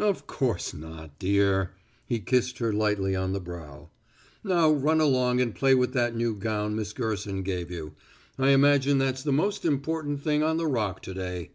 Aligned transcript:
"Of 0.00 0.26
course 0.26 0.74
not, 0.74 1.16
dear." 1.20 1.70
He 2.04 2.18
kissed 2.18 2.58
her 2.58 2.72
lightly 2.72 3.14
on 3.14 3.32
the 3.32 3.38
brow. 3.38 3.90
"Now 4.42 4.72
run 4.72 5.00
along 5.00 5.40
and 5.40 5.54
play 5.54 5.72
with 5.72 5.92
that 5.92 6.16
new 6.16 6.34
gown 6.34 6.74
Miss 6.74 6.92
Gerson 6.92 7.44
gave 7.44 7.70
you. 7.70 7.94
I 8.40 8.48
imagine 8.50 8.98
that's 8.98 9.22
the 9.22 9.30
most 9.30 9.64
important 9.64 10.20
thing 10.20 10.42
on 10.42 10.56
the 10.56 10.66
Rock 10.66 11.00
to 11.02 11.14
day." 11.14 11.50